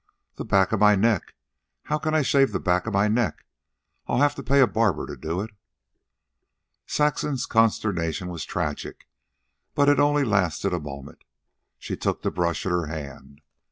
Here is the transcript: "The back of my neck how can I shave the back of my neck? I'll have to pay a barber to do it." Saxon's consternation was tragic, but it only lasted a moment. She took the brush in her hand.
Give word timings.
"The 0.37 0.45
back 0.45 0.71
of 0.71 0.79
my 0.79 0.95
neck 0.95 1.35
how 1.83 1.99
can 1.99 2.15
I 2.15 2.23
shave 2.23 2.53
the 2.53 2.59
back 2.59 2.87
of 2.87 2.93
my 2.93 3.07
neck? 3.07 3.45
I'll 4.07 4.17
have 4.17 4.33
to 4.33 4.41
pay 4.41 4.59
a 4.59 4.65
barber 4.65 5.05
to 5.05 5.15
do 5.15 5.41
it." 5.41 5.51
Saxon's 6.87 7.45
consternation 7.45 8.27
was 8.29 8.43
tragic, 8.43 9.07
but 9.75 9.87
it 9.89 9.99
only 9.99 10.23
lasted 10.23 10.73
a 10.73 10.79
moment. 10.79 11.23
She 11.77 11.95
took 11.95 12.23
the 12.23 12.31
brush 12.31 12.65
in 12.65 12.71
her 12.71 12.87
hand. 12.87 13.41